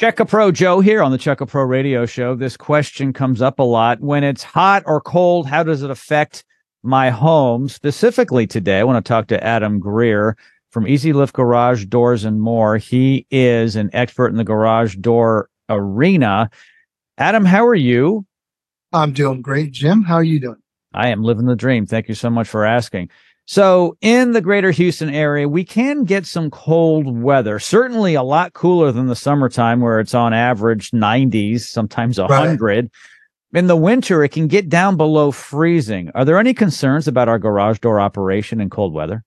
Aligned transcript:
Check 0.00 0.18
a 0.18 0.24
Pro 0.24 0.50
Joe 0.50 0.80
here 0.80 1.02
on 1.02 1.12
the 1.12 1.18
Check 1.18 1.42
a 1.42 1.46
Pro 1.46 1.62
radio 1.62 2.06
show. 2.06 2.34
This 2.34 2.56
question 2.56 3.12
comes 3.12 3.42
up 3.42 3.58
a 3.58 3.62
lot. 3.62 4.00
When 4.00 4.24
it's 4.24 4.42
hot 4.42 4.82
or 4.86 4.98
cold, 4.98 5.46
how 5.46 5.62
does 5.62 5.82
it 5.82 5.90
affect 5.90 6.42
my 6.82 7.10
home? 7.10 7.68
Specifically 7.68 8.46
today, 8.46 8.78
I 8.78 8.84
want 8.84 9.04
to 9.04 9.06
talk 9.06 9.26
to 9.26 9.44
Adam 9.44 9.78
Greer 9.78 10.38
from 10.70 10.86
EZ 10.86 11.04
Lift 11.04 11.34
Garage 11.34 11.84
Doors 11.84 12.24
and 12.24 12.40
More. 12.40 12.78
He 12.78 13.26
is 13.30 13.76
an 13.76 13.90
expert 13.92 14.28
in 14.28 14.38
the 14.38 14.42
garage 14.42 14.96
door 14.96 15.50
arena. 15.68 16.48
Adam, 17.18 17.44
how 17.44 17.66
are 17.66 17.74
you? 17.74 18.24
I'm 18.94 19.12
doing 19.12 19.42
great, 19.42 19.70
Jim. 19.70 20.00
How 20.00 20.14
are 20.14 20.24
you 20.24 20.40
doing? 20.40 20.62
I 20.94 21.08
am 21.08 21.22
living 21.22 21.44
the 21.44 21.54
dream. 21.54 21.84
Thank 21.84 22.08
you 22.08 22.14
so 22.14 22.30
much 22.30 22.48
for 22.48 22.64
asking. 22.64 23.10
So, 23.50 23.96
in 24.00 24.30
the 24.30 24.40
greater 24.40 24.70
Houston 24.70 25.12
area, 25.12 25.48
we 25.48 25.64
can 25.64 26.04
get 26.04 26.24
some 26.24 26.52
cold 26.52 27.20
weather, 27.20 27.58
certainly 27.58 28.14
a 28.14 28.22
lot 28.22 28.52
cooler 28.52 28.92
than 28.92 29.08
the 29.08 29.16
summertime, 29.16 29.80
where 29.80 29.98
it's 29.98 30.14
on 30.14 30.32
average 30.32 30.92
90s, 30.92 31.62
sometimes 31.62 32.20
100. 32.20 32.60
Right. 32.62 32.88
In 33.52 33.66
the 33.66 33.74
winter, 33.74 34.22
it 34.22 34.28
can 34.28 34.46
get 34.46 34.68
down 34.68 34.96
below 34.96 35.32
freezing. 35.32 36.12
Are 36.14 36.24
there 36.24 36.38
any 36.38 36.54
concerns 36.54 37.08
about 37.08 37.28
our 37.28 37.40
garage 37.40 37.80
door 37.80 37.98
operation 37.98 38.60
in 38.60 38.70
cold 38.70 38.94
weather? 38.94 39.24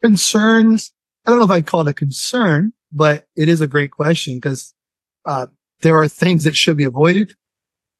Concerns? 0.00 0.92
I 1.26 1.30
don't 1.30 1.40
know 1.40 1.44
if 1.46 1.50
I'd 1.50 1.66
call 1.66 1.80
it 1.80 1.90
a 1.90 1.92
concern, 1.92 2.72
but 2.92 3.26
it 3.34 3.48
is 3.48 3.60
a 3.60 3.66
great 3.66 3.90
question 3.90 4.36
because 4.36 4.72
uh, 5.24 5.48
there 5.80 5.96
are 5.96 6.06
things 6.06 6.44
that 6.44 6.54
should 6.54 6.76
be 6.76 6.84
avoided 6.84 7.34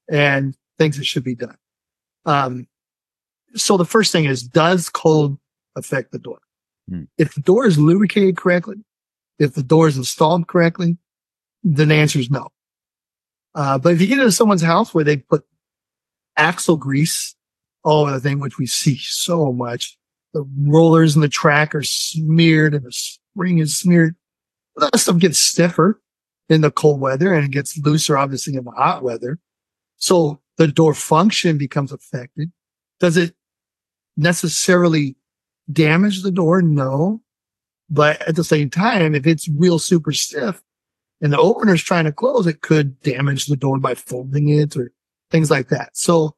and 0.08 0.56
things 0.78 0.96
that 0.96 1.06
should 1.06 1.24
be 1.24 1.34
done. 1.34 1.56
Um, 2.24 2.68
so 3.56 3.76
the 3.76 3.84
first 3.84 4.12
thing 4.12 4.26
is, 4.26 4.44
does 4.44 4.88
cold 4.88 5.39
affect 5.76 6.12
the 6.12 6.18
door? 6.18 6.38
Hmm. 6.88 7.04
If 7.18 7.34
the 7.34 7.40
door 7.40 7.66
is 7.66 7.78
lubricated 7.78 8.36
correctly, 8.36 8.76
if 9.38 9.54
the 9.54 9.62
door 9.62 9.88
is 9.88 9.96
installed 9.96 10.46
correctly, 10.46 10.98
then 11.62 11.88
the 11.88 11.94
answer 11.94 12.18
is 12.18 12.30
no. 12.30 12.48
Uh, 13.54 13.78
but 13.78 13.92
if 13.92 14.00
you 14.00 14.06
get 14.06 14.18
into 14.18 14.32
someone's 14.32 14.62
house 14.62 14.94
where 14.94 15.04
they 15.04 15.16
put 15.16 15.44
axle 16.36 16.76
grease 16.76 17.34
all 17.82 18.02
over 18.02 18.12
the 18.12 18.20
thing, 18.20 18.38
which 18.38 18.58
we 18.58 18.66
see 18.66 18.96
so 18.98 19.52
much, 19.52 19.96
the 20.32 20.44
rollers 20.58 21.14
and 21.14 21.22
the 21.22 21.28
track 21.28 21.74
are 21.74 21.82
smeared 21.82 22.74
and 22.74 22.84
the 22.84 22.92
spring 22.92 23.58
is 23.58 23.78
smeared. 23.78 24.14
That 24.76 24.98
stuff 24.98 25.18
gets 25.18 25.38
stiffer 25.38 26.00
in 26.48 26.60
the 26.60 26.70
cold 26.70 27.00
weather 27.00 27.34
and 27.34 27.44
it 27.44 27.50
gets 27.50 27.78
looser, 27.78 28.16
obviously, 28.16 28.54
in 28.54 28.64
the 28.64 28.70
hot 28.70 29.02
weather. 29.02 29.38
So 29.96 30.40
the 30.56 30.68
door 30.68 30.94
function 30.94 31.58
becomes 31.58 31.92
affected. 31.92 32.52
Does 33.00 33.16
it 33.16 33.34
necessarily 34.16 35.16
damage 35.72 36.22
the 36.22 36.30
door? 36.30 36.62
No. 36.62 37.20
But 37.88 38.22
at 38.28 38.36
the 38.36 38.44
same 38.44 38.70
time, 38.70 39.14
if 39.14 39.26
it's 39.26 39.48
real 39.48 39.78
super 39.78 40.12
stiff 40.12 40.62
and 41.20 41.32
the 41.32 41.38
opener's 41.38 41.82
trying 41.82 42.04
to 42.04 42.12
close, 42.12 42.46
it 42.46 42.62
could 42.62 43.00
damage 43.00 43.46
the 43.46 43.56
door 43.56 43.78
by 43.78 43.94
folding 43.94 44.48
it 44.48 44.76
or 44.76 44.92
things 45.30 45.50
like 45.50 45.68
that. 45.68 45.96
So 45.96 46.36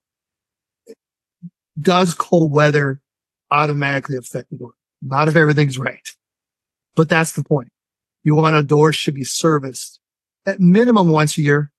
does 1.80 2.14
cold 2.14 2.52
weather 2.52 3.00
automatically 3.50 4.16
affect 4.16 4.50
the 4.50 4.56
door? 4.56 4.72
Not 5.02 5.28
if 5.28 5.36
everything's 5.36 5.78
right. 5.78 6.08
But 6.94 7.08
that's 7.08 7.32
the 7.32 7.44
point. 7.44 7.68
You 8.24 8.34
want 8.34 8.56
a 8.56 8.62
door 8.62 8.92
should 8.92 9.14
be 9.14 9.24
serviced 9.24 9.98
at 10.46 10.60
minimum 10.60 11.10
once 11.10 11.36
a 11.36 11.42
year. 11.42 11.72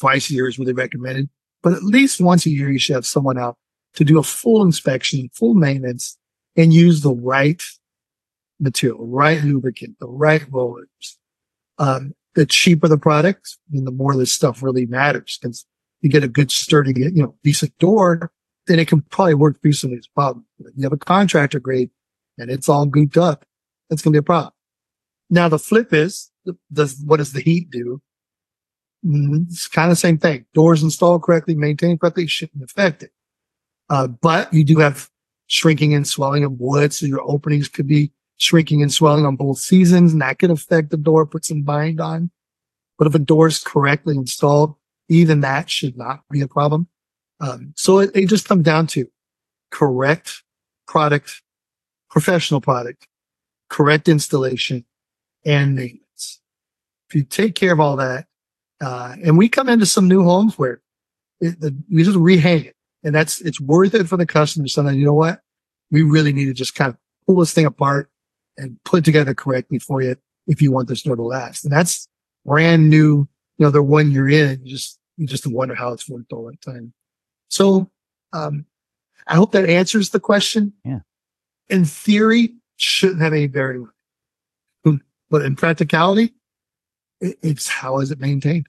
Twice 0.00 0.30
a 0.30 0.34
year 0.34 0.48
is 0.48 0.58
really 0.58 0.72
recommended, 0.72 1.28
but 1.62 1.74
at 1.74 1.84
least 1.84 2.20
once 2.20 2.44
a 2.44 2.50
year, 2.50 2.72
you 2.72 2.78
should 2.80 2.96
have 2.96 3.06
someone 3.06 3.38
out 3.38 3.56
to 3.94 4.04
do 4.04 4.18
a 4.18 4.22
full 4.24 4.62
inspection, 4.62 5.30
full 5.32 5.54
maintenance 5.54 6.18
and 6.56 6.72
use 6.72 7.02
the 7.02 7.14
right 7.14 7.62
material, 8.60 9.06
right 9.06 9.42
lubricant, 9.42 9.98
the 9.98 10.08
right 10.08 10.44
rollers. 10.50 11.18
Um, 11.78 12.14
the 12.34 12.46
cheaper 12.46 12.88
the 12.88 12.98
product, 12.98 13.56
and 13.72 13.86
the 13.86 13.90
more 13.90 14.16
this 14.16 14.32
stuff 14.32 14.62
really 14.62 14.86
matters 14.86 15.38
because 15.40 15.66
you 16.00 16.10
get 16.10 16.24
a 16.24 16.28
good 16.28 16.50
sturdy, 16.50 16.92
you 16.96 17.22
know, 17.22 17.34
decent 17.42 17.76
door, 17.78 18.32
then 18.66 18.78
it 18.78 18.88
can 18.88 19.02
probably 19.02 19.34
work 19.34 19.60
through 19.60 19.72
some 19.72 19.92
of. 19.92 19.98
If 20.60 20.72
you 20.76 20.82
have 20.84 20.92
a 20.92 20.98
contractor 20.98 21.60
grade 21.60 21.90
and 22.38 22.50
it's 22.50 22.68
all 22.68 22.86
gooped 22.86 23.16
up, 23.16 23.44
that's 23.88 24.02
going 24.02 24.12
to 24.12 24.16
be 24.16 24.20
a 24.20 24.22
problem. 24.22 24.52
Now 25.30 25.48
the 25.48 25.58
flip 25.58 25.92
is, 25.92 26.30
does, 26.72 27.02
what 27.04 27.18
does 27.18 27.32
the 27.32 27.40
heat 27.40 27.70
do? 27.70 28.00
Mm, 29.04 29.46
it's 29.48 29.68
kind 29.68 29.90
of 29.90 29.96
the 29.96 30.00
same 30.00 30.18
thing. 30.18 30.46
Doors 30.54 30.82
installed 30.82 31.22
correctly, 31.22 31.54
maintained 31.54 32.00
correctly, 32.00 32.26
shouldn't 32.26 32.62
affect 32.62 33.02
it. 33.02 33.10
Uh, 33.90 34.06
but 34.06 34.52
you 34.52 34.64
do 34.64 34.78
have 34.78 35.10
shrinking 35.52 35.92
and 35.92 36.08
swelling 36.08 36.44
of 36.44 36.58
wood. 36.58 36.94
So 36.94 37.04
your 37.04 37.20
openings 37.22 37.68
could 37.68 37.86
be 37.86 38.10
shrinking 38.38 38.80
and 38.80 38.90
swelling 38.90 39.26
on 39.26 39.36
both 39.36 39.58
seasons 39.58 40.12
and 40.12 40.22
that 40.22 40.38
could 40.38 40.50
affect 40.50 40.88
the 40.88 40.96
door, 40.96 41.26
put 41.26 41.44
some 41.44 41.60
bind 41.60 42.00
on. 42.00 42.30
But 42.96 43.06
if 43.06 43.14
a 43.14 43.18
door 43.18 43.48
is 43.48 43.58
correctly 43.58 44.16
installed, 44.16 44.74
even 45.10 45.42
that 45.42 45.68
should 45.68 45.98
not 45.98 46.20
be 46.30 46.40
a 46.40 46.48
problem. 46.48 46.88
Um, 47.38 47.74
so 47.76 47.98
it, 47.98 48.10
it 48.14 48.28
just 48.30 48.48
comes 48.48 48.64
down 48.64 48.86
to 48.88 49.10
correct 49.70 50.42
product, 50.86 51.42
professional 52.10 52.62
product, 52.62 53.06
correct 53.68 54.08
installation 54.08 54.86
and 55.44 55.76
maintenance. 55.76 56.40
If 57.10 57.14
you 57.14 57.24
take 57.24 57.56
care 57.56 57.74
of 57.74 57.80
all 57.80 57.96
that, 57.96 58.26
uh, 58.80 59.16
and 59.22 59.36
we 59.36 59.50
come 59.50 59.68
into 59.68 59.84
some 59.84 60.08
new 60.08 60.24
homes 60.24 60.58
where 60.58 60.80
it, 61.42 61.60
the, 61.60 61.76
we 61.92 62.04
just 62.04 62.16
rehang 62.16 62.64
it 62.64 62.76
and 63.04 63.14
that's, 63.14 63.40
it's 63.40 63.60
worth 63.60 63.94
it 63.94 64.08
for 64.08 64.16
the 64.16 64.26
customer. 64.26 64.68
So 64.68 64.82
then, 64.82 64.96
you 64.96 65.04
know 65.04 65.14
what? 65.14 65.40
We 65.90 66.02
really 66.02 66.32
need 66.32 66.46
to 66.46 66.54
just 66.54 66.74
kind 66.74 66.90
of 66.90 66.96
pull 67.26 67.36
this 67.36 67.52
thing 67.52 67.66
apart 67.66 68.10
and 68.56 68.78
put 68.84 69.00
it 69.00 69.04
together 69.04 69.34
correctly 69.34 69.78
for 69.78 70.02
you 70.02 70.16
if 70.46 70.62
you 70.62 70.72
want 70.72 70.88
this 70.88 71.02
door 71.02 71.16
to 71.16 71.22
last. 71.22 71.64
And 71.64 71.72
that's 71.72 72.08
brand 72.44 72.88
new. 72.90 73.28
You 73.58 73.66
know, 73.66 73.70
they're 73.70 73.82
one 73.82 74.10
year 74.10 74.28
in. 74.28 74.64
You 74.64 74.72
just, 74.72 74.98
you 75.16 75.26
just 75.26 75.46
wonder 75.46 75.74
how 75.74 75.92
it's 75.92 76.08
worked 76.08 76.32
all 76.32 76.46
that 76.46 76.60
time. 76.60 76.92
So, 77.48 77.90
um, 78.32 78.66
I 79.26 79.36
hope 79.36 79.52
that 79.52 79.68
answers 79.68 80.10
the 80.10 80.20
question. 80.20 80.72
Yeah. 80.84 81.00
In 81.68 81.84
theory, 81.84 82.54
shouldn't 82.76 83.20
have 83.20 83.32
any 83.32 83.46
bearing 83.46 83.86
But 85.32 85.42
in 85.46 85.56
practicality, 85.56 86.34
it's 87.20 87.66
how 87.66 88.00
is 88.00 88.10
it 88.10 88.20
maintained? 88.20 88.66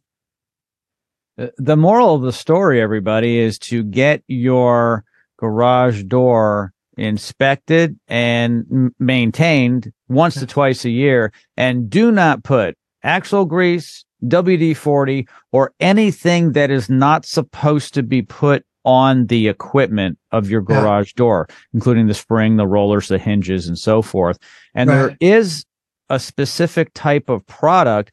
Uh, 1.38 1.48
the 1.58 1.78
moral 1.78 2.16
of 2.16 2.22
the 2.22 2.34
story, 2.34 2.82
everybody, 2.82 3.40
is 3.40 3.58
to 3.58 3.84
get 3.84 4.24
your 4.28 5.04
garage 5.38 6.04
door 6.04 6.74
inspected 6.98 8.00
and 8.08 8.92
maintained 9.00 9.92
once 10.10 10.36
to 10.36 10.46
twice 10.46 10.86
a 10.86 10.90
year. 10.90 11.34
And 11.58 11.90
do 11.90 12.12
not 12.12 12.44
put 12.44 12.78
axle 13.04 13.46
grease, 13.46 14.06
WD 14.24 14.78
40, 14.78 15.28
or 15.52 15.74
anything 15.80 16.54
that 16.54 16.70
is 16.70 16.90
not 16.90 17.26
supposed 17.26 17.94
to 17.96 18.04
be 18.04 18.22
put 18.22 18.64
on 18.86 19.28
the 19.28 19.48
equipment 19.48 20.18
of 20.32 20.50
your 20.50 20.62
garage 20.62 21.14
yeah. 21.16 21.18
door, 21.18 21.48
including 21.74 22.08
the 22.08 22.14
spring, 22.14 22.58
the 22.58 22.68
rollers, 22.68 23.08
the 23.08 23.18
hinges, 23.18 23.68
and 23.68 23.78
so 23.78 24.02
forth. 24.02 24.38
And 24.76 24.90
right. 24.90 24.96
there 24.96 25.18
is 25.20 25.66
a 26.10 26.20
specific 26.20 26.92
type 26.94 27.30
of 27.30 27.46
product 27.48 28.12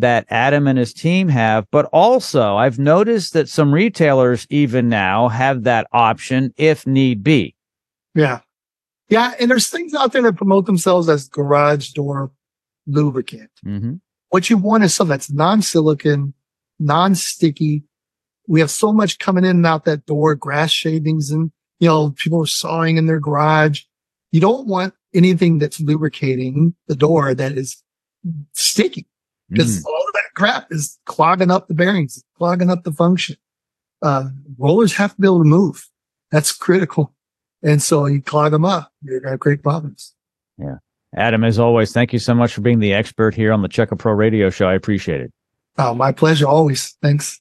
that 0.00 0.26
Adam 0.28 0.66
and 0.66 0.78
his 0.78 0.92
team 0.92 1.28
have, 1.28 1.66
but 1.70 1.86
also 1.86 2.56
I've 2.56 2.78
noticed 2.78 3.32
that 3.32 3.48
some 3.48 3.72
retailers 3.72 4.46
even 4.50 4.88
now 4.88 5.28
have 5.28 5.64
that 5.64 5.86
option 5.92 6.52
if 6.56 6.86
need 6.86 7.22
be. 7.24 7.54
Yeah. 8.14 8.40
Yeah. 9.08 9.34
And 9.40 9.50
there's 9.50 9.68
things 9.68 9.94
out 9.94 10.12
there 10.12 10.22
that 10.22 10.36
promote 10.36 10.66
themselves 10.66 11.08
as 11.08 11.28
garage 11.28 11.90
door 11.90 12.30
lubricant. 12.86 13.50
Mm-hmm. 13.64 13.94
What 14.28 14.50
you 14.50 14.58
want 14.58 14.84
is 14.84 14.94
something 14.94 15.10
that's 15.10 15.32
non-silicon, 15.32 16.34
non-sticky. 16.78 17.84
We 18.48 18.60
have 18.60 18.70
so 18.70 18.92
much 18.92 19.18
coming 19.18 19.44
in 19.44 19.56
and 19.56 19.66
out 19.66 19.86
that 19.86 20.06
door, 20.06 20.34
grass 20.34 20.70
shavings 20.70 21.30
and, 21.30 21.50
you 21.80 21.88
know, 21.88 22.10
people 22.10 22.42
are 22.42 22.46
sawing 22.46 22.96
in 22.96 23.06
their 23.06 23.20
garage. 23.20 23.82
You 24.30 24.40
don't 24.40 24.66
want 24.66 24.92
anything 25.14 25.58
that's 25.58 25.80
lubricating 25.80 26.74
the 26.86 26.96
door 26.96 27.34
that 27.34 27.52
is 27.52 27.82
sticky 28.52 29.06
because 29.48 29.82
mm. 29.82 29.86
all 29.86 30.04
of 30.06 30.12
that 30.14 30.34
crap 30.34 30.66
is 30.70 30.98
clogging 31.06 31.50
up 31.50 31.68
the 31.68 31.74
bearings, 31.74 32.22
clogging 32.36 32.70
up 32.70 32.84
the 32.84 32.92
function. 32.92 33.36
Uh, 34.02 34.28
rollers 34.58 34.92
have 34.94 35.14
to 35.14 35.20
be 35.20 35.26
able 35.26 35.42
to 35.42 35.48
move. 35.48 35.88
That's 36.30 36.52
critical. 36.52 37.14
And 37.62 37.82
so 37.82 38.06
you 38.06 38.20
clog 38.20 38.52
them 38.52 38.64
up, 38.64 38.92
you're 39.02 39.20
going 39.20 39.28
to 39.28 39.30
have 39.30 39.40
great 39.40 39.62
problems. 39.62 40.14
Yeah. 40.58 40.76
Adam, 41.16 41.44
as 41.44 41.58
always, 41.58 41.92
thank 41.92 42.12
you 42.12 42.18
so 42.18 42.34
much 42.34 42.52
for 42.52 42.60
being 42.60 42.78
the 42.78 42.92
expert 42.92 43.34
here 43.34 43.52
on 43.52 43.62
the 43.62 43.68
Check 43.68 43.90
a 43.90 43.96
Pro 43.96 44.12
radio 44.12 44.50
show. 44.50 44.68
I 44.68 44.74
appreciate 44.74 45.20
it. 45.20 45.32
Oh, 45.78 45.94
my 45.94 46.12
pleasure. 46.12 46.46
Always. 46.46 46.96
Thanks. 47.02 47.40